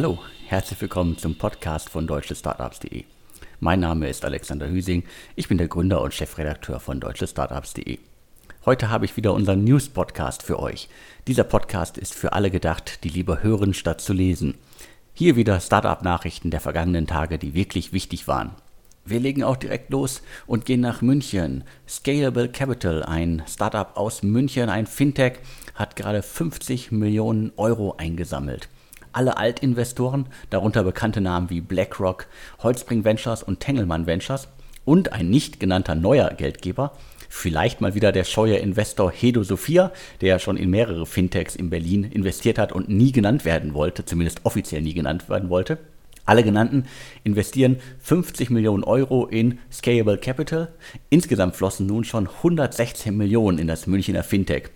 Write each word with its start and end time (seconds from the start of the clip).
Hallo, 0.00 0.20
herzlich 0.46 0.80
willkommen 0.80 1.18
zum 1.18 1.34
Podcast 1.38 1.90
von 1.90 2.06
deutschestartups.de. 2.06 3.02
Mein 3.58 3.80
Name 3.80 4.08
ist 4.08 4.24
Alexander 4.24 4.68
Hüsing, 4.68 5.02
ich 5.34 5.48
bin 5.48 5.58
der 5.58 5.66
Gründer 5.66 6.00
und 6.02 6.14
Chefredakteur 6.14 6.78
von 6.78 7.00
deutschestartups.de. 7.00 7.98
Heute 8.64 8.90
habe 8.90 9.06
ich 9.06 9.16
wieder 9.16 9.34
unseren 9.34 9.64
News-Podcast 9.64 10.44
für 10.44 10.60
euch. 10.60 10.88
Dieser 11.26 11.42
Podcast 11.42 11.98
ist 11.98 12.14
für 12.14 12.32
alle 12.32 12.52
gedacht, 12.52 13.02
die 13.02 13.08
lieber 13.08 13.42
hören 13.42 13.74
statt 13.74 14.00
zu 14.00 14.12
lesen. 14.12 14.54
Hier 15.14 15.34
wieder 15.34 15.58
Startup-Nachrichten 15.58 16.52
der 16.52 16.60
vergangenen 16.60 17.08
Tage, 17.08 17.36
die 17.36 17.54
wirklich 17.54 17.92
wichtig 17.92 18.28
waren. 18.28 18.52
Wir 19.04 19.18
legen 19.18 19.42
auch 19.42 19.56
direkt 19.56 19.90
los 19.90 20.22
und 20.46 20.64
gehen 20.64 20.80
nach 20.80 21.02
München. 21.02 21.64
Scalable 21.88 22.50
Capital, 22.50 23.02
ein 23.02 23.42
Startup 23.48 23.96
aus 23.96 24.22
München, 24.22 24.68
ein 24.68 24.86
Fintech, 24.86 25.40
hat 25.74 25.96
gerade 25.96 26.22
50 26.22 26.92
Millionen 26.92 27.50
Euro 27.56 27.96
eingesammelt. 27.96 28.68
Alle 29.18 29.36
Altinvestoren, 29.36 30.26
darunter 30.48 30.84
bekannte 30.84 31.20
Namen 31.20 31.50
wie 31.50 31.60
BlackRock, 31.60 32.28
Holzbring 32.62 33.02
Ventures 33.02 33.42
und 33.42 33.58
Tengelmann 33.58 34.06
Ventures 34.06 34.46
und 34.84 35.12
ein 35.12 35.28
nicht 35.28 35.58
genannter 35.58 35.96
neuer 35.96 36.30
Geldgeber, 36.34 36.92
vielleicht 37.28 37.80
mal 37.80 37.96
wieder 37.96 38.12
der 38.12 38.22
scheue 38.22 38.58
Investor 38.58 39.10
Hedo 39.10 39.42
Sophia, 39.42 39.90
der 40.20 40.38
schon 40.38 40.56
in 40.56 40.70
mehrere 40.70 41.04
Fintechs 41.04 41.56
in 41.56 41.68
Berlin 41.68 42.04
investiert 42.04 42.60
hat 42.60 42.70
und 42.70 42.90
nie 42.90 43.10
genannt 43.10 43.44
werden 43.44 43.74
wollte, 43.74 44.04
zumindest 44.04 44.46
offiziell 44.46 44.82
nie 44.82 44.94
genannt 44.94 45.28
werden 45.28 45.50
wollte. 45.50 45.78
Alle 46.24 46.44
genannten 46.44 46.84
investieren 47.24 47.78
50 47.98 48.50
Millionen 48.50 48.84
Euro 48.84 49.26
in 49.26 49.58
Scalable 49.72 50.18
Capital. 50.18 50.68
Insgesamt 51.10 51.56
flossen 51.56 51.88
nun 51.88 52.04
schon 52.04 52.28
116 52.28 53.16
Millionen 53.16 53.58
in 53.58 53.66
das 53.66 53.88
Münchner 53.88 54.22
Fintech. 54.22 54.70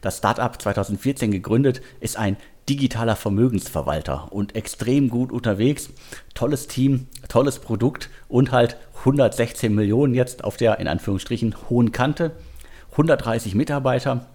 Das 0.00 0.18
Startup 0.18 0.60
2014 0.60 1.30
gegründet 1.30 1.82
ist 2.00 2.16
ein 2.16 2.36
digitaler 2.68 3.16
Vermögensverwalter 3.16 4.32
und 4.32 4.54
extrem 4.54 5.08
gut 5.08 5.32
unterwegs. 5.32 5.90
Tolles 6.34 6.68
Team, 6.68 7.06
tolles 7.28 7.58
Produkt 7.58 8.08
und 8.28 8.52
halt 8.52 8.76
116 9.00 9.74
Millionen 9.74 10.14
jetzt 10.14 10.44
auf 10.44 10.56
der 10.56 10.78
in 10.78 10.88
Anführungsstrichen 10.88 11.54
hohen 11.68 11.92
Kante. 11.92 12.32
130 12.92 13.54
Mitarbeiter. 13.54 14.26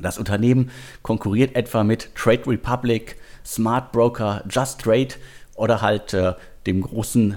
Das 0.00 0.18
Unternehmen 0.18 0.70
konkurriert 1.02 1.56
etwa 1.56 1.82
mit 1.82 2.14
Trade 2.14 2.46
Republic, 2.46 3.16
Smart 3.44 3.92
Broker, 3.92 4.44
Just 4.48 4.80
Trade 4.80 5.08
oder 5.56 5.82
halt 5.82 6.14
äh, 6.14 6.34
dem 6.66 6.82
großen 6.82 7.36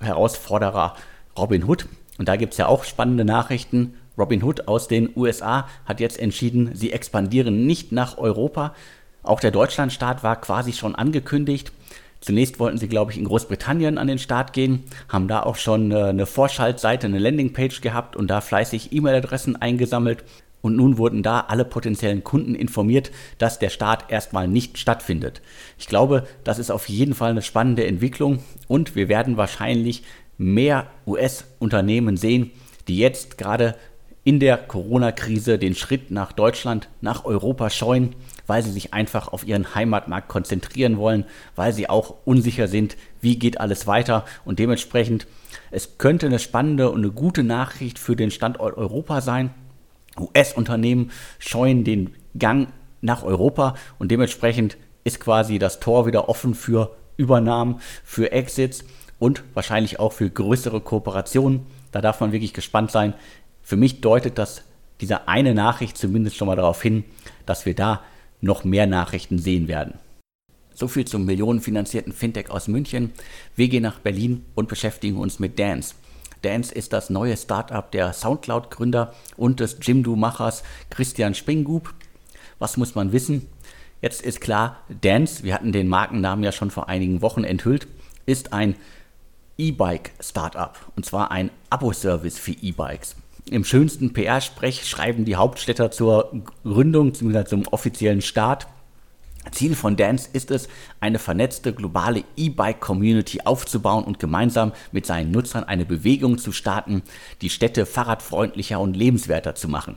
Herausforderer 0.00 0.96
Robin 1.36 1.64
Hood. 1.64 1.86
Und 2.18 2.28
da 2.28 2.36
gibt 2.36 2.54
es 2.54 2.58
ja 2.58 2.66
auch 2.66 2.84
spannende 2.84 3.24
Nachrichten. 3.24 3.94
Robin 4.16 4.42
Hood 4.42 4.68
aus 4.68 4.88
den 4.88 5.10
USA 5.14 5.68
hat 5.84 6.00
jetzt 6.00 6.18
entschieden, 6.18 6.70
sie 6.74 6.92
expandieren 6.92 7.66
nicht 7.66 7.92
nach 7.92 8.18
Europa. 8.18 8.74
Auch 9.22 9.40
der 9.40 9.50
Deutschlandstart 9.50 10.22
war 10.22 10.40
quasi 10.40 10.72
schon 10.72 10.94
angekündigt. 10.94 11.72
Zunächst 12.20 12.58
wollten 12.58 12.78
sie, 12.78 12.88
glaube 12.88 13.12
ich, 13.12 13.18
in 13.18 13.24
Großbritannien 13.24 13.96
an 13.96 14.06
den 14.06 14.18
Start 14.18 14.52
gehen, 14.52 14.84
haben 15.08 15.26
da 15.26 15.42
auch 15.42 15.56
schon 15.56 15.90
äh, 15.90 16.04
eine 16.04 16.26
Vorschaltseite, 16.26 17.06
eine 17.06 17.18
Landingpage 17.18 17.80
gehabt 17.80 18.14
und 18.14 18.28
da 18.28 18.40
fleißig 18.40 18.92
E-Mail-Adressen 18.92 19.56
eingesammelt. 19.56 20.24
Und 20.62 20.76
nun 20.76 20.98
wurden 20.98 21.22
da 21.22 21.40
alle 21.40 21.64
potenziellen 21.64 22.22
Kunden 22.22 22.54
informiert, 22.54 23.10
dass 23.38 23.58
der 23.58 23.70
Start 23.70 24.10
erstmal 24.10 24.46
nicht 24.46 24.76
stattfindet. 24.76 25.40
Ich 25.78 25.86
glaube, 25.86 26.26
das 26.44 26.58
ist 26.58 26.70
auf 26.70 26.90
jeden 26.90 27.14
Fall 27.14 27.30
eine 27.30 27.40
spannende 27.40 27.86
Entwicklung 27.86 28.40
und 28.68 28.94
wir 28.94 29.08
werden 29.08 29.38
wahrscheinlich 29.38 30.02
mehr 30.36 30.86
US-Unternehmen 31.06 32.18
sehen, 32.18 32.50
die 32.88 32.98
jetzt 32.98 33.38
gerade 33.38 33.74
in 34.22 34.38
der 34.38 34.58
Corona-Krise 34.58 35.58
den 35.58 35.74
Schritt 35.74 36.10
nach 36.10 36.32
Deutschland, 36.32 36.88
nach 37.00 37.24
Europa 37.24 37.70
scheuen, 37.70 38.14
weil 38.50 38.64
sie 38.64 38.72
sich 38.72 38.92
einfach 38.92 39.28
auf 39.28 39.46
ihren 39.46 39.76
Heimatmarkt 39.76 40.26
konzentrieren 40.26 40.98
wollen, 40.98 41.24
weil 41.54 41.72
sie 41.72 41.88
auch 41.88 42.16
unsicher 42.24 42.66
sind, 42.66 42.96
wie 43.20 43.38
geht 43.38 43.60
alles 43.60 43.86
weiter 43.86 44.24
und 44.44 44.58
dementsprechend 44.58 45.28
es 45.70 45.98
könnte 45.98 46.26
eine 46.26 46.40
spannende 46.40 46.90
und 46.90 46.98
eine 46.98 47.12
gute 47.12 47.44
Nachricht 47.44 48.00
für 48.00 48.16
den 48.16 48.32
Standort 48.32 48.76
Europa 48.76 49.20
sein, 49.20 49.50
US-Unternehmen 50.18 51.12
scheuen 51.38 51.84
den 51.84 52.12
Gang 52.36 52.70
nach 53.02 53.22
Europa 53.22 53.76
und 54.00 54.10
dementsprechend 54.10 54.76
ist 55.04 55.20
quasi 55.20 55.60
das 55.60 55.78
Tor 55.78 56.08
wieder 56.08 56.28
offen 56.28 56.56
für 56.56 56.96
Übernahmen, 57.16 57.80
für 58.02 58.32
Exits 58.32 58.84
und 59.20 59.44
wahrscheinlich 59.54 60.00
auch 60.00 60.12
für 60.12 60.28
größere 60.28 60.80
Kooperationen. 60.80 61.66
Da 61.92 62.00
darf 62.00 62.18
man 62.18 62.32
wirklich 62.32 62.52
gespannt 62.52 62.90
sein. 62.90 63.14
Für 63.62 63.76
mich 63.76 64.00
deutet 64.00 64.38
das 64.38 64.64
diese 65.00 65.28
eine 65.28 65.54
Nachricht 65.54 65.96
zumindest 65.96 66.36
schon 66.36 66.48
mal 66.48 66.56
darauf 66.56 66.82
hin, 66.82 67.04
dass 67.46 67.64
wir 67.64 67.76
da 67.76 68.02
noch 68.40 68.64
mehr 68.64 68.86
Nachrichten 68.86 69.38
sehen 69.38 69.68
werden. 69.68 69.94
So 70.74 70.88
viel 70.88 71.04
zum 71.04 71.26
millionenfinanzierten 71.26 72.12
Fintech 72.12 72.50
aus 72.50 72.68
München. 72.68 73.12
Wir 73.54 73.68
gehen 73.68 73.82
nach 73.82 73.98
Berlin 73.98 74.44
und 74.54 74.68
beschäftigen 74.68 75.18
uns 75.18 75.38
mit 75.38 75.58
Dance. 75.58 75.94
Dance 76.42 76.74
ist 76.74 76.92
das 76.92 77.10
neue 77.10 77.36
Startup 77.36 77.90
der 77.90 78.12
Soundcloud-Gründer 78.12 79.12
und 79.36 79.60
des 79.60 79.76
Jimdo-Machers 79.82 80.62
Christian 80.88 81.34
Springub. 81.34 81.92
Was 82.58 82.76
muss 82.76 82.94
man 82.94 83.12
wissen? 83.12 83.46
Jetzt 84.00 84.22
ist 84.22 84.40
klar, 84.40 84.78
Dance, 85.02 85.44
wir 85.44 85.54
hatten 85.54 85.72
den 85.72 85.88
Markennamen 85.88 86.42
ja 86.42 86.52
schon 86.52 86.70
vor 86.70 86.88
einigen 86.88 87.20
Wochen 87.20 87.44
enthüllt, 87.44 87.86
ist 88.24 88.54
ein 88.54 88.74
E-Bike-Startup 89.58 90.78
und 90.96 91.04
zwar 91.04 91.30
ein 91.30 91.50
Abo-Service 91.68 92.38
für 92.38 92.52
E-Bikes. 92.52 93.16
Im 93.50 93.64
schönsten 93.64 94.12
PR-Sprech 94.12 94.88
schreiben 94.88 95.24
die 95.24 95.34
Hauptstädter 95.34 95.90
zur 95.90 96.30
Gründung, 96.62 97.14
zumindest 97.14 97.48
zum 97.48 97.66
offiziellen 97.66 98.22
Start, 98.22 98.68
Ziel 99.50 99.74
von 99.74 99.96
Dance 99.96 100.28
ist 100.32 100.52
es, 100.52 100.68
eine 101.00 101.18
vernetzte 101.18 101.72
globale 101.72 102.22
E-Bike-Community 102.36 103.40
aufzubauen 103.44 104.04
und 104.04 104.20
gemeinsam 104.20 104.70
mit 104.92 105.04
seinen 105.04 105.32
Nutzern 105.32 105.64
eine 105.64 105.84
Bewegung 105.84 106.38
zu 106.38 106.52
starten, 106.52 107.02
die 107.40 107.50
Städte 107.50 107.86
fahrradfreundlicher 107.86 108.78
und 108.78 108.96
lebenswerter 108.96 109.56
zu 109.56 109.66
machen. 109.66 109.96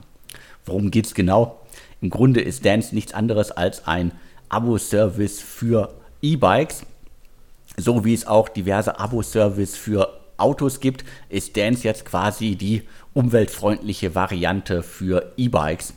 Worum 0.66 0.90
geht 0.90 1.06
es 1.06 1.13
genau? 1.13 1.59
Im 2.02 2.09
Grunde 2.09 2.42
ist 2.42 2.66
Dance 2.66 2.96
nichts 2.96 3.13
anderes 3.13 3.52
als 3.52 3.86
ein 3.86 4.13
Abo-Service 4.50 5.42
für 5.42 5.94
E-Bikes. 6.24 6.88
So 7.78 8.03
wie 8.03 8.16
es 8.16 8.25
auch 8.25 8.50
diverse 8.50 9.00
Abo-Service 9.00 9.75
für 9.75 10.23
Autos 10.38 10.80
gibt, 10.80 11.04
ist 11.30 11.58
Dance 11.58 11.84
jetzt 11.84 12.06
quasi 12.06 12.56
die 12.56 12.84
umweltfreundliche 13.14 14.16
Variante 14.16 14.84
für 14.84 15.34
E-Bikes. 15.38 15.94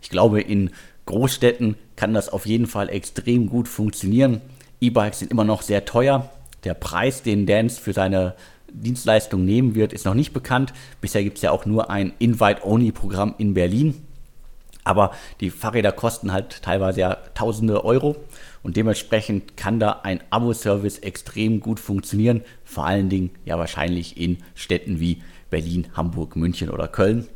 Ich 0.00 0.10
glaube, 0.10 0.40
in 0.40 0.70
Großstädten 1.06 1.76
kann 1.94 2.14
das 2.14 2.28
auf 2.28 2.46
jeden 2.46 2.66
Fall 2.66 2.88
extrem 2.88 3.48
gut 3.48 3.68
funktionieren. 3.68 4.40
E-Bikes 4.80 5.20
sind 5.20 5.30
immer 5.30 5.44
noch 5.44 5.62
sehr 5.62 5.84
teuer. 5.84 6.30
Der 6.64 6.74
Preis, 6.74 7.22
den 7.22 7.46
Dance 7.46 7.80
für 7.80 7.92
seine 7.92 8.34
Dienstleistung 8.72 9.44
nehmen 9.44 9.74
wird, 9.74 9.92
ist 9.92 10.04
noch 10.04 10.14
nicht 10.14 10.32
bekannt. 10.32 10.72
Bisher 11.00 11.22
gibt 11.22 11.36
es 11.36 11.42
ja 11.42 11.50
auch 11.50 11.64
nur 11.64 11.90
ein 11.90 12.12
Invite-Only-Programm 12.18 13.36
in 13.38 13.54
Berlin. 13.54 14.02
Aber 14.86 15.10
die 15.40 15.50
Fahrräder 15.50 15.90
kosten 15.90 16.32
halt 16.32 16.62
teilweise 16.62 17.00
ja 17.00 17.16
tausende 17.34 17.84
Euro 17.84 18.14
und 18.62 18.76
dementsprechend 18.76 19.56
kann 19.56 19.80
da 19.80 20.00
ein 20.04 20.20
Abo-Service 20.30 21.00
extrem 21.00 21.58
gut 21.58 21.80
funktionieren. 21.80 22.42
Vor 22.64 22.86
allen 22.86 23.08
Dingen 23.08 23.30
ja 23.44 23.58
wahrscheinlich 23.58 24.16
in 24.16 24.38
Städten 24.54 25.00
wie 25.00 25.22
Berlin, 25.50 25.88
Hamburg, 25.94 26.36
München 26.36 26.70
oder 26.70 26.86
Köln. 26.86 27.26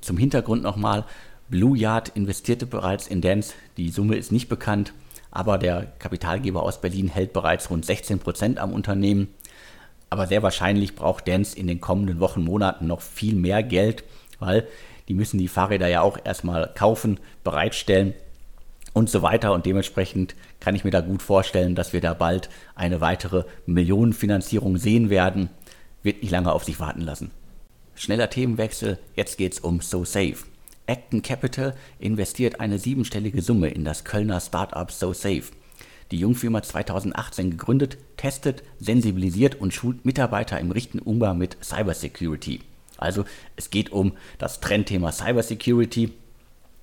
Zum 0.00 0.16
Hintergrund 0.16 0.62
nochmal, 0.62 1.04
Blue 1.48 1.76
Yard 1.76 2.10
investierte 2.10 2.66
bereits 2.66 3.08
in 3.08 3.20
Dance. 3.20 3.54
Die 3.76 3.88
Summe 3.88 4.14
ist 4.14 4.30
nicht 4.30 4.48
bekannt, 4.48 4.94
aber 5.32 5.58
der 5.58 5.86
Kapitalgeber 5.98 6.62
aus 6.62 6.80
Berlin 6.80 7.08
hält 7.08 7.32
bereits 7.32 7.68
rund 7.68 7.84
16 7.84 8.20
Prozent 8.20 8.60
am 8.60 8.72
Unternehmen. 8.72 9.26
Aber 10.08 10.28
sehr 10.28 10.44
wahrscheinlich 10.44 10.94
braucht 10.94 11.26
Dance 11.26 11.58
in 11.58 11.66
den 11.66 11.80
kommenden 11.80 12.20
Wochen, 12.20 12.44
Monaten 12.44 12.86
noch 12.86 13.00
viel 13.00 13.34
mehr 13.34 13.64
Geld, 13.64 14.04
weil 14.38 14.68
die 15.08 15.14
müssen 15.14 15.38
die 15.38 15.48
Fahrräder 15.48 15.88
ja 15.88 16.00
auch 16.02 16.18
erstmal 16.22 16.70
kaufen, 16.74 17.18
bereitstellen 17.44 18.14
und 18.92 19.10
so 19.10 19.22
weiter. 19.22 19.52
Und 19.52 19.66
dementsprechend 19.66 20.34
kann 20.60 20.74
ich 20.74 20.84
mir 20.84 20.90
da 20.90 21.00
gut 21.00 21.22
vorstellen, 21.22 21.74
dass 21.74 21.92
wir 21.92 22.00
da 22.00 22.14
bald 22.14 22.48
eine 22.74 23.00
weitere 23.00 23.44
Millionenfinanzierung 23.66 24.76
sehen 24.76 25.10
werden. 25.10 25.50
Wird 26.02 26.22
nicht 26.22 26.30
lange 26.30 26.52
auf 26.52 26.64
sich 26.64 26.80
warten 26.80 27.02
lassen. 27.02 27.30
Schneller 27.94 28.30
Themenwechsel, 28.30 28.98
jetzt 29.16 29.38
geht's 29.38 29.60
um 29.60 29.80
So 29.80 30.04
Safe. 30.04 30.36
Acton 30.86 31.22
Capital 31.22 31.74
investiert 31.98 32.60
eine 32.60 32.78
siebenstellige 32.78 33.40
Summe 33.40 33.68
in 33.68 33.84
das 33.84 34.04
Kölner 34.04 34.40
Startup 34.40 34.90
SoSafe. 34.90 35.52
Die 36.10 36.18
Jungfirma 36.18 36.62
2018 36.62 37.52
gegründet, 37.52 37.98
testet, 38.16 38.62
sensibilisiert 38.78 39.54
und 39.54 39.72
schult 39.72 40.04
Mitarbeiter 40.04 40.58
im 40.58 40.70
richtigen 40.70 40.98
Umgang 40.98 41.38
mit 41.38 41.56
Cybersecurity. 41.62 42.60
Also 43.02 43.24
es 43.56 43.70
geht 43.70 43.92
um 43.92 44.12
das 44.38 44.60
Trendthema 44.60 45.12
Cybersecurity. 45.12 46.12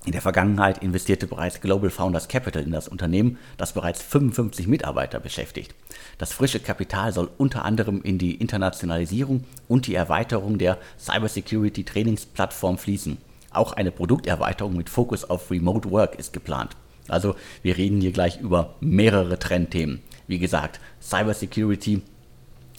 In 0.06 0.14
der 0.14 0.22
Vergangenheit 0.22 0.78
investierte 0.78 1.28
bereits 1.28 1.60
Global 1.60 1.90
Founders 1.90 2.30
Capital 2.30 2.64
in 2.64 2.72
das 2.72 2.88
Unternehmen, 2.88 3.38
das 3.58 3.74
bereits 3.74 4.02
55 4.02 4.68
Mitarbeiter 4.68 5.20
beschäftigt. 5.20 5.76
Das 6.18 6.32
frische 6.32 6.62
Kapital 6.62 7.12
soll 7.12 7.30
unter 7.38 7.66
anderem 7.66 8.02
in 8.02 8.18
die 8.18 8.36
Internationalisierung 8.36 9.44
und 9.68 9.88
die 9.88 9.96
Erweiterung 9.96 10.58
der 10.58 10.78
Cybersecurity 10.98 11.84
Trainingsplattform 11.84 12.78
fließen. 12.78 13.18
Auch 13.52 13.74
eine 13.74 13.92
Produkterweiterung 13.92 14.78
mit 14.78 14.90
Fokus 14.90 15.30
auf 15.30 15.52
Remote 15.52 15.92
Work 15.92 16.16
ist 16.16 16.32
geplant. 16.32 16.76
Also 17.10 17.36
wir 17.62 17.78
reden 17.78 18.00
hier 18.00 18.12
gleich 18.12 18.40
über 18.40 18.76
mehrere 18.80 19.38
Trendthemen. 19.40 20.02
wie 20.28 20.40
gesagt, 20.40 20.80
Cybersecurity, 21.02 22.04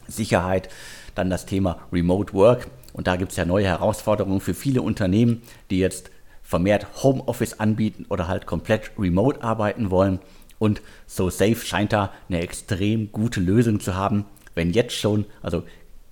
Sicherheit, 0.06 0.68
dann 1.16 1.30
das 1.30 1.46
Thema 1.46 1.80
Remote 1.92 2.32
Work. 2.32 2.68
Und 2.92 3.06
da 3.06 3.16
gibt 3.16 3.32
es 3.32 3.36
ja 3.36 3.44
neue 3.44 3.66
Herausforderungen 3.66 4.40
für 4.40 4.54
viele 4.54 4.82
Unternehmen, 4.82 5.42
die 5.70 5.78
jetzt 5.78 6.10
vermehrt 6.42 7.02
Homeoffice 7.02 7.60
anbieten 7.60 8.06
oder 8.08 8.26
halt 8.26 8.46
komplett 8.46 8.90
remote 8.98 9.42
arbeiten 9.42 9.90
wollen. 9.90 10.18
Und 10.58 10.82
SoSafe 11.06 11.64
scheint 11.64 11.92
da 11.92 12.12
eine 12.28 12.40
extrem 12.40 13.12
gute 13.12 13.40
Lösung 13.40 13.80
zu 13.80 13.94
haben, 13.94 14.26
wenn 14.54 14.72
jetzt 14.72 14.94
schon, 14.96 15.26
also 15.42 15.62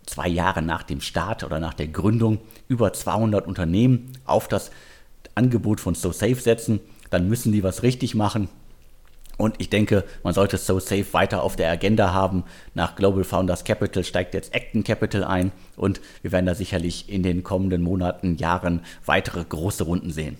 zwei 0.06 0.28
Jahre 0.28 0.62
nach 0.62 0.84
dem 0.84 1.00
Start 1.00 1.44
oder 1.44 1.60
nach 1.60 1.74
der 1.74 1.88
Gründung, 1.88 2.38
über 2.68 2.92
200 2.92 3.46
Unternehmen 3.46 4.12
auf 4.24 4.48
das 4.48 4.70
Angebot 5.34 5.80
von 5.80 5.94
SoSafe 5.94 6.36
setzen, 6.36 6.80
dann 7.10 7.28
müssen 7.28 7.52
die 7.52 7.62
was 7.62 7.82
richtig 7.82 8.14
machen. 8.14 8.48
Und 9.38 9.54
ich 9.58 9.70
denke, 9.70 10.04
man 10.24 10.34
sollte 10.34 10.58
SoSafe 10.58 11.12
weiter 11.12 11.42
auf 11.42 11.56
der 11.56 11.70
Agenda 11.70 12.12
haben. 12.12 12.44
Nach 12.74 12.96
Global 12.96 13.24
Founders 13.24 13.64
Capital 13.64 14.04
steigt 14.04 14.34
jetzt 14.34 14.54
Acton 14.54 14.84
Capital 14.84 15.24
ein 15.24 15.52
und 15.76 16.00
wir 16.22 16.32
werden 16.32 16.46
da 16.46 16.54
sicherlich 16.54 17.08
in 17.08 17.22
den 17.22 17.44
kommenden 17.44 17.80
Monaten, 17.80 18.36
Jahren 18.36 18.80
weitere 19.06 19.44
große 19.44 19.84
Runden 19.84 20.10
sehen. 20.10 20.36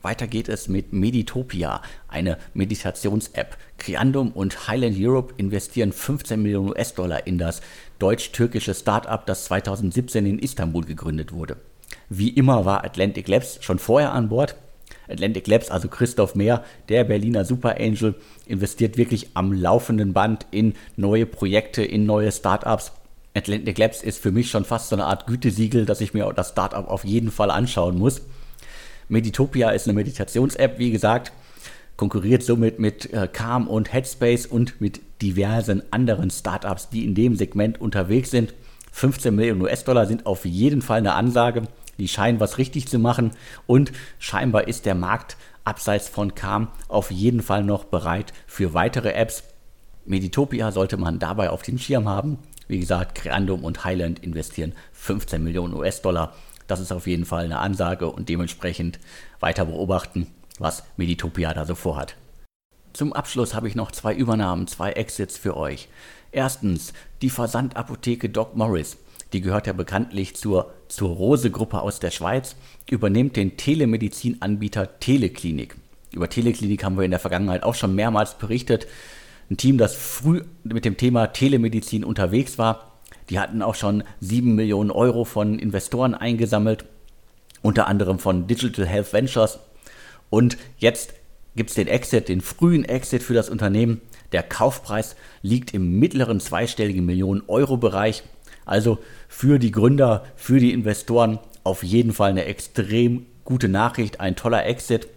Weiter 0.00 0.28
geht 0.28 0.48
es 0.48 0.68
mit 0.68 0.92
Meditopia, 0.92 1.82
eine 2.06 2.38
Meditations-App. 2.54 3.56
Creandum 3.78 4.30
und 4.30 4.68
Highland 4.68 4.96
Europe 4.96 5.34
investieren 5.36 5.90
15 5.90 6.40
Millionen 6.40 6.68
US-Dollar 6.68 7.26
in 7.26 7.38
das 7.38 7.60
deutsch-türkische 7.98 8.74
Startup, 8.74 9.26
das 9.26 9.46
2017 9.46 10.24
in 10.24 10.38
Istanbul 10.38 10.84
gegründet 10.84 11.32
wurde. 11.32 11.56
Wie 12.08 12.28
immer 12.28 12.64
war 12.64 12.84
Atlantic 12.84 13.26
Labs 13.26 13.58
schon 13.62 13.80
vorher 13.80 14.12
an 14.12 14.28
Bord. 14.28 14.54
Atlantic 15.08 15.46
Labs, 15.46 15.70
also 15.70 15.88
Christoph 15.88 16.34
Mehr, 16.34 16.64
der 16.88 17.04
Berliner 17.04 17.44
Super 17.44 17.76
Angel, 17.80 18.14
investiert 18.46 18.96
wirklich 18.96 19.30
am 19.34 19.52
laufenden 19.52 20.12
Band 20.12 20.46
in 20.50 20.74
neue 20.96 21.26
Projekte, 21.26 21.82
in 21.82 22.06
neue 22.06 22.32
Startups. 22.32 22.92
Atlantic 23.34 23.78
Labs 23.78 24.02
ist 24.02 24.20
für 24.20 24.32
mich 24.32 24.50
schon 24.50 24.64
fast 24.64 24.88
so 24.88 24.96
eine 24.96 25.04
Art 25.04 25.26
Gütesiegel, 25.26 25.84
dass 25.84 26.00
ich 26.00 26.14
mir 26.14 26.32
das 26.34 26.50
Startup 26.50 26.88
auf 26.88 27.04
jeden 27.04 27.30
Fall 27.30 27.50
anschauen 27.50 27.98
muss. 27.98 28.22
Meditopia 29.08 29.70
ist 29.70 29.86
eine 29.86 29.94
Meditations-App, 29.94 30.78
wie 30.78 30.90
gesagt, 30.90 31.32
konkurriert 31.96 32.42
somit 32.42 32.78
mit 32.78 33.12
äh, 33.12 33.28
Calm 33.30 33.68
und 33.68 33.92
Headspace 33.92 34.46
und 34.46 34.80
mit 34.80 35.00
diversen 35.22 35.82
anderen 35.92 36.30
Startups, 36.30 36.90
die 36.90 37.04
in 37.04 37.14
dem 37.14 37.36
Segment 37.36 37.80
unterwegs 37.80 38.30
sind. 38.30 38.54
15 38.92 39.34
Millionen 39.34 39.62
US-Dollar 39.62 40.06
sind 40.06 40.26
auf 40.26 40.44
jeden 40.44 40.82
Fall 40.82 40.98
eine 40.98 41.14
Ansage. 41.14 41.62
Die 41.98 42.08
scheinen 42.08 42.40
was 42.40 42.58
richtig 42.58 42.88
zu 42.88 42.98
machen 42.98 43.30
und 43.66 43.92
scheinbar 44.18 44.68
ist 44.68 44.86
der 44.86 44.94
Markt 44.94 45.36
abseits 45.64 46.08
von 46.08 46.34
Calm 46.34 46.68
auf 46.88 47.10
jeden 47.10 47.42
Fall 47.42 47.64
noch 47.64 47.84
bereit 47.84 48.32
für 48.46 48.74
weitere 48.74 49.12
Apps. 49.12 49.42
Meditopia 50.04 50.70
sollte 50.70 50.96
man 50.96 51.18
dabei 51.18 51.50
auf 51.50 51.62
den 51.62 51.78
Schirm 51.78 52.08
haben. 52.08 52.38
Wie 52.68 52.78
gesagt, 52.78 53.16
Creandum 53.16 53.64
und 53.64 53.84
Highland 53.84 54.20
investieren 54.20 54.72
15 54.92 55.42
Millionen 55.42 55.74
US-Dollar 55.74 56.32
das 56.66 56.80
ist 56.80 56.92
auf 56.92 57.06
jeden 57.06 57.24
Fall 57.24 57.44
eine 57.44 57.58
Ansage 57.58 58.10
und 58.10 58.28
dementsprechend 58.28 58.98
weiter 59.40 59.66
beobachten, 59.66 60.26
was 60.58 60.84
Meditopia 60.96 61.54
da 61.54 61.64
so 61.64 61.74
vorhat. 61.74 62.16
Zum 62.92 63.12
Abschluss 63.12 63.54
habe 63.54 63.68
ich 63.68 63.74
noch 63.74 63.92
zwei 63.92 64.14
Übernahmen, 64.14 64.66
zwei 64.66 64.92
Exits 64.92 65.36
für 65.36 65.56
euch. 65.56 65.88
Erstens 66.32 66.92
die 67.22 67.30
Versandapotheke 67.30 68.28
Doc 68.28 68.56
Morris. 68.56 68.96
Die 69.32 69.40
gehört 69.40 69.66
ja 69.66 69.72
bekanntlich 69.72 70.36
zur, 70.36 70.72
zur 70.88 71.10
Rose-Gruppe 71.10 71.80
aus 71.80 71.98
der 71.98 72.10
Schweiz, 72.10 72.56
übernimmt 72.88 73.36
den 73.36 73.56
Telemedizinanbieter 73.56 75.00
Teleklinik. 75.00 75.76
Über 76.12 76.28
Teleklinik 76.28 76.84
haben 76.84 76.96
wir 76.96 77.04
in 77.04 77.10
der 77.10 77.20
Vergangenheit 77.20 77.62
auch 77.62 77.74
schon 77.74 77.94
mehrmals 77.94 78.38
berichtet. 78.38 78.86
Ein 79.50 79.56
Team, 79.56 79.78
das 79.78 79.94
früh 79.94 80.42
mit 80.64 80.84
dem 80.84 80.96
Thema 80.96 81.28
Telemedizin 81.28 82.04
unterwegs 82.04 82.58
war, 82.58 82.92
die 83.30 83.38
hatten 83.38 83.62
auch 83.62 83.74
schon 83.74 84.04
7 84.20 84.54
Millionen 84.54 84.90
Euro 84.90 85.24
von 85.24 85.58
Investoren 85.58 86.14
eingesammelt, 86.14 86.84
unter 87.62 87.86
anderem 87.86 88.18
von 88.18 88.46
Digital 88.46 88.86
Health 88.86 89.12
Ventures. 89.12 89.58
Und 90.30 90.56
jetzt 90.78 91.14
gibt 91.56 91.70
es 91.70 91.76
den 91.76 91.88
Exit, 91.88 92.28
den 92.28 92.40
frühen 92.40 92.84
Exit 92.84 93.22
für 93.22 93.34
das 93.34 93.48
Unternehmen. 93.48 94.00
Der 94.32 94.42
Kaufpreis 94.42 95.16
liegt 95.42 95.74
im 95.74 95.98
mittleren 95.98 96.40
zweistelligen 96.40 97.04
Millionen 97.04 97.42
Euro 97.48 97.76
Bereich. 97.76 98.22
Also 98.66 98.98
für 99.28 99.58
die 99.58 99.70
Gründer, 99.70 100.24
für 100.36 100.60
die 100.60 100.72
Investoren 100.72 101.38
auf 101.64 101.82
jeden 101.82 102.12
Fall 102.12 102.30
eine 102.30 102.44
extrem 102.44 103.26
gute 103.44 103.68
Nachricht, 103.68 104.20
ein 104.20 104.36
toller 104.36 104.66
Exit. 104.66 105.08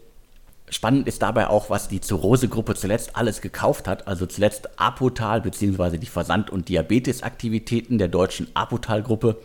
Spannend 0.69 1.07
ist 1.07 1.23
dabei 1.23 1.49
auch, 1.49 1.69
was 1.69 1.87
die 1.87 1.99
Zurose-Gruppe 1.99 2.75
zuletzt 2.75 3.15
alles 3.15 3.41
gekauft 3.41 3.87
hat. 3.87 4.07
Also 4.07 4.27
zuletzt 4.27 4.79
Apotal 4.79 5.41
bzw. 5.41 5.97
die 5.97 6.05
Versand- 6.05 6.51
und 6.51 6.69
Diabetesaktivitäten 6.69 7.97
der 7.97 8.07
deutschen 8.07 8.47
Apotal-Gruppe. 8.53 9.37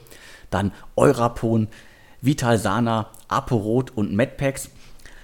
Dann 0.51 0.73
Eurapon, 0.97 1.69
Vitalsana, 2.21 3.09
Aporot 3.29 3.91
und 3.97 4.13
Medpacks. 4.15 4.71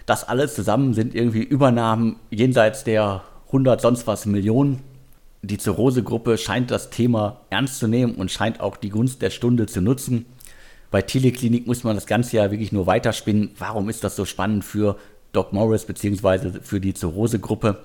Das 0.07 0.25
alles 0.25 0.55
zusammen 0.55 0.95
sind 0.95 1.15
irgendwie 1.15 1.43
Übernahmen 1.43 2.17
jenseits 2.31 2.83
der 2.85 3.23
100 3.47 3.81
sonst 3.81 4.07
was 4.07 4.27
Millionen. 4.27 4.83
Die 5.43 5.57
Zurose-Gruppe 5.57 6.37
scheint 6.37 6.71
das 6.71 6.91
Thema 6.91 7.41
ernst 7.49 7.79
zu 7.79 7.89
nehmen 7.89 8.15
und 8.17 8.31
scheint 8.31 8.61
auch 8.61 8.77
die 8.77 8.91
Gunst 8.91 9.23
der 9.23 9.31
Stunde 9.31 9.67
zu 9.67 9.81
nutzen. 9.81 10.27
Bei 10.91 11.01
Teleklinik 11.01 11.67
muss 11.67 11.83
man 11.83 11.95
das 11.95 12.07
Ganze 12.07 12.37
ja 12.37 12.51
wirklich 12.51 12.73
nur 12.73 12.87
weiterspinnen. 12.87 13.53
Warum 13.59 13.89
ist 13.89 14.05
das 14.05 14.17
so 14.17 14.27
spannend 14.27 14.65
für 14.65 14.97
Doc 15.33 15.53
Morris 15.53 15.85
bzw. 15.85 16.61
für 16.61 16.81
die 16.81 16.93
Zurose-Gruppe, 16.93 17.79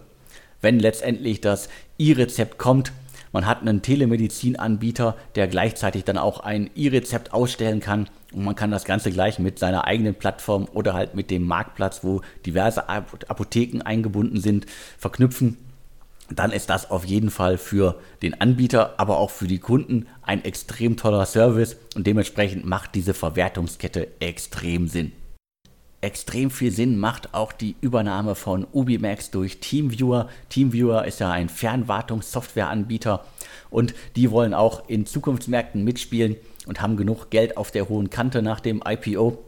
wenn 0.61 0.79
letztendlich 0.79 1.39
das 1.39 1.69
E-Rezept 1.97 2.57
kommt. 2.57 2.91
Man 3.31 3.45
hat 3.45 3.61
einen 3.61 3.81
Telemedizinanbieter, 3.81 5.15
der 5.35 5.47
gleichzeitig 5.47 6.03
dann 6.03 6.17
auch 6.17 6.39
ein 6.39 6.69
E-Rezept 6.75 7.33
ausstellen 7.33 7.79
kann 7.79 8.09
und 8.33 8.43
man 8.43 8.55
kann 8.55 8.71
das 8.71 8.85
Ganze 8.85 9.11
gleich 9.11 9.39
mit 9.39 9.59
seiner 9.59 9.85
eigenen 9.85 10.15
Plattform 10.15 10.67
oder 10.73 10.93
halt 10.93 11.15
mit 11.15 11.31
dem 11.31 11.43
Marktplatz, 11.43 12.03
wo 12.03 12.21
diverse 12.45 12.89
Apotheken 12.89 13.81
eingebunden 13.81 14.41
sind, 14.41 14.65
verknüpfen. 14.97 15.57
Dann 16.29 16.51
ist 16.51 16.69
das 16.69 16.89
auf 16.89 17.05
jeden 17.05 17.29
Fall 17.29 17.57
für 17.57 17.99
den 18.21 18.39
Anbieter, 18.41 18.95
aber 18.97 19.17
auch 19.17 19.29
für 19.29 19.47
die 19.47 19.59
Kunden 19.59 20.07
ein 20.23 20.43
extrem 20.43 20.97
toller 20.97 21.25
Service 21.25 21.77
und 21.95 22.07
dementsprechend 22.07 22.65
macht 22.65 22.95
diese 22.95 23.13
Verwertungskette 23.13 24.07
extrem 24.19 24.87
Sinn 24.87 25.11
extrem 26.05 26.51
viel 26.51 26.71
Sinn 26.71 26.99
macht 26.99 27.33
auch 27.33 27.51
die 27.51 27.75
Übernahme 27.81 28.35
von 28.35 28.67
Ubimax 28.71 29.31
durch 29.31 29.59
Teamviewer. 29.59 30.29
Teamviewer 30.49 31.05
ist 31.05 31.19
ja 31.19 31.31
ein 31.31 31.49
Fernwartungssoftwareanbieter 31.49 33.25
und 33.71 33.95
die 34.15 34.29
wollen 34.29 34.53
auch 34.53 34.87
in 34.87 35.07
Zukunftsmärkten 35.07 35.83
mitspielen 35.83 36.35
und 36.67 36.79
haben 36.79 36.95
genug 36.95 37.31
Geld 37.31 37.57
auf 37.57 37.71
der 37.71 37.89
hohen 37.89 38.11
Kante 38.11 38.43
nach 38.43 38.59
dem 38.59 38.83
IPO. 38.85 39.39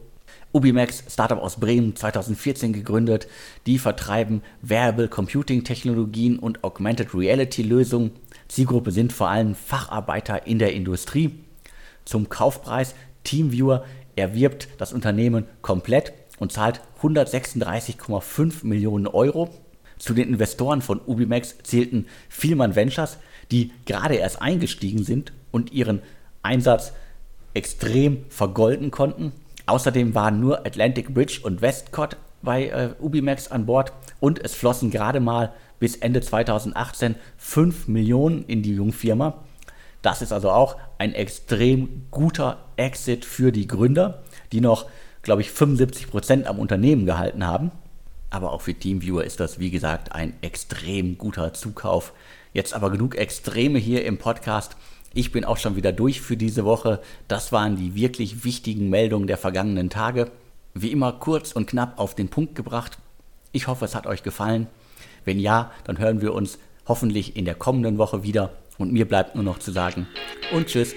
Ubimax, 0.52 1.04
Startup 1.10 1.38
aus 1.38 1.60
Bremen, 1.60 1.94
2014 1.94 2.72
gegründet. 2.72 3.28
Die 3.66 3.78
vertreiben 3.78 4.42
Variable 4.62 5.08
Computing 5.08 5.62
Technologien 5.62 6.38
und 6.38 6.64
Augmented 6.64 7.14
Reality 7.14 7.62
Lösungen. 7.62 8.12
Zielgruppe 8.48 8.90
sind 8.90 9.12
vor 9.12 9.28
allem 9.28 9.54
Facharbeiter 9.54 10.46
in 10.46 10.58
der 10.58 10.72
Industrie. 10.72 11.38
Zum 12.04 12.30
Kaufpreis 12.30 12.94
Teamviewer 13.24 13.84
erwirbt 14.16 14.68
das 14.78 14.94
Unternehmen 14.94 15.44
komplett 15.60 16.14
und 16.38 16.50
zahlt 16.50 16.80
136,5 17.02 18.64
Millionen 18.66 19.06
Euro. 19.06 19.50
Zu 19.98 20.14
den 20.14 20.28
Investoren 20.28 20.80
von 20.80 21.00
Ubimax 21.04 21.58
zählten 21.62 22.06
Vielmann 22.30 22.74
Ventures, 22.74 23.18
die 23.50 23.72
gerade 23.84 24.14
erst 24.14 24.40
eingestiegen 24.40 25.04
sind 25.04 25.32
und 25.50 25.72
ihren 25.72 26.00
Einsatz 26.42 26.92
extrem 27.52 28.24
vergolden 28.30 28.90
konnten. 28.90 29.32
Außerdem 29.68 30.14
waren 30.14 30.40
nur 30.40 30.66
Atlantic 30.66 31.14
Bridge 31.14 31.40
und 31.42 31.62
Westcott 31.62 32.16
bei 32.42 32.68
äh, 32.68 32.90
Ubimax 33.00 33.48
an 33.48 33.66
Bord 33.66 33.92
und 34.20 34.44
es 34.44 34.54
flossen 34.54 34.90
gerade 34.90 35.20
mal 35.20 35.52
bis 35.78 35.96
Ende 35.96 36.20
2018 36.20 37.14
5 37.36 37.88
Millionen 37.88 38.44
in 38.44 38.62
die 38.62 38.74
Jungfirma. 38.74 39.44
Das 40.02 40.22
ist 40.22 40.32
also 40.32 40.50
auch 40.50 40.76
ein 40.98 41.12
extrem 41.14 42.06
guter 42.10 42.58
Exit 42.76 43.24
für 43.24 43.52
die 43.52 43.66
Gründer, 43.66 44.22
die 44.52 44.60
noch 44.60 44.86
glaube 45.28 45.42
ich, 45.42 45.50
75 45.50 46.08
Prozent 46.08 46.46
am 46.46 46.58
Unternehmen 46.58 47.04
gehalten 47.04 47.46
haben. 47.46 47.70
Aber 48.30 48.52
auch 48.52 48.62
für 48.62 48.72
Teamviewer 48.72 49.24
ist 49.24 49.40
das, 49.40 49.58
wie 49.58 49.70
gesagt, 49.70 50.12
ein 50.12 50.32
extrem 50.40 51.18
guter 51.18 51.52
Zukauf. 51.52 52.14
Jetzt 52.54 52.72
aber 52.72 52.90
genug 52.90 53.14
Extreme 53.14 53.78
hier 53.78 54.06
im 54.06 54.16
Podcast. 54.16 54.76
Ich 55.14 55.32
bin 55.32 55.44
auch 55.44 55.56
schon 55.56 55.76
wieder 55.76 55.92
durch 55.92 56.20
für 56.20 56.36
diese 56.36 56.64
Woche. 56.64 57.00
Das 57.28 57.52
waren 57.52 57.76
die 57.76 57.94
wirklich 57.94 58.44
wichtigen 58.44 58.88
Meldungen 58.90 59.26
der 59.26 59.38
vergangenen 59.38 59.90
Tage. 59.90 60.30
Wie 60.74 60.92
immer 60.92 61.12
kurz 61.12 61.52
und 61.52 61.66
knapp 61.66 61.98
auf 61.98 62.14
den 62.14 62.28
Punkt 62.28 62.54
gebracht. 62.54 62.98
Ich 63.52 63.66
hoffe, 63.66 63.84
es 63.84 63.94
hat 63.94 64.06
euch 64.06 64.22
gefallen. 64.22 64.66
Wenn 65.24 65.38
ja, 65.38 65.72
dann 65.84 65.98
hören 65.98 66.20
wir 66.20 66.34
uns 66.34 66.58
hoffentlich 66.86 67.36
in 67.36 67.44
der 67.44 67.54
kommenden 67.54 67.98
Woche 67.98 68.22
wieder. 68.22 68.52
Und 68.76 68.92
mir 68.92 69.08
bleibt 69.08 69.34
nur 69.34 69.44
noch 69.44 69.58
zu 69.58 69.72
sagen 69.72 70.06
und 70.52 70.66
tschüss. 70.66 70.94